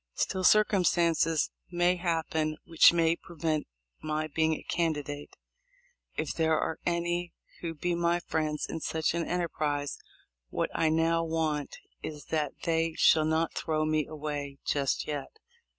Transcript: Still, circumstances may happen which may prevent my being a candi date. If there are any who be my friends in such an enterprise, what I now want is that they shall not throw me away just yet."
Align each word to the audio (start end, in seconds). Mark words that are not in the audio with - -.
Still, 0.15 0.43
circumstances 0.43 1.51
may 1.69 1.97
happen 1.97 2.57
which 2.65 2.91
may 2.91 3.15
prevent 3.15 3.67
my 4.01 4.25
being 4.25 4.55
a 4.55 4.63
candi 4.67 5.05
date. 5.05 5.35
If 6.15 6.33
there 6.33 6.59
are 6.59 6.79
any 6.87 7.33
who 7.59 7.75
be 7.75 7.93
my 7.93 8.19
friends 8.19 8.65
in 8.67 8.79
such 8.79 9.13
an 9.13 9.27
enterprise, 9.27 9.99
what 10.49 10.71
I 10.73 10.89
now 10.89 11.23
want 11.23 11.77
is 12.01 12.25
that 12.31 12.53
they 12.63 12.95
shall 12.97 13.25
not 13.25 13.53
throw 13.53 13.85
me 13.85 14.07
away 14.07 14.57
just 14.65 15.05
yet." 15.05 15.37